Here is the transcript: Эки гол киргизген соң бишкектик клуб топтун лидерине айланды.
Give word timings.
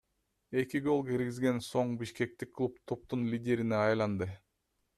Эки 0.61 0.79
гол 0.85 1.03
киргизген 1.09 1.61
соң 1.65 1.93
бишкектик 1.99 2.51
клуб 2.61 2.81
топтун 2.93 3.29
лидерине 3.35 3.79
айланды. 3.85 4.33